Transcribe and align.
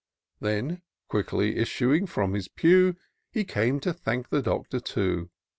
Then 0.39 0.81
quickly 1.09 1.57
issuing 1.57 2.07
from 2.07 2.33
his 2.33 2.47
pew. 2.47 2.95
He 3.31 3.43
came 3.43 3.79
to 3.81 3.93
thank 3.93 4.29
the 4.29 4.41
Doctor 4.41 4.79
too. 4.79 5.29